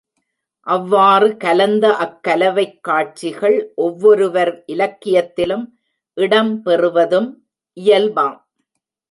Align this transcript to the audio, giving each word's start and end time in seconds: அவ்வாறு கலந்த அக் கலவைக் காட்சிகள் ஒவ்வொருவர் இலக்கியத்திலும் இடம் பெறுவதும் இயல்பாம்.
அவ்வாறு 0.67 1.37
கலந்த 1.37 1.95
அக் 1.95 2.23
கலவைக் 2.27 2.79
காட்சிகள் 2.81 3.57
ஒவ்வொருவர் 3.75 4.63
இலக்கியத்திலும் 4.67 5.65
இடம் 6.17 6.61
பெறுவதும் 6.61 7.29
இயல்பாம். 7.77 8.37